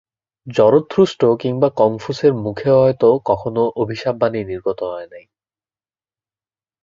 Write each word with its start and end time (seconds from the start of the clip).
জরথুষ্ট্র 0.47 1.25
বা 1.59 1.69
কংফুছের 1.77 2.31
মুখ 2.43 2.57
হইতেও 2.77 3.13
কখনও 3.25 3.63
অভিশাপ-বাণী 3.81 4.41
নির্গত 4.43 4.79
হয় 4.91 5.07
নাই। 5.07 5.25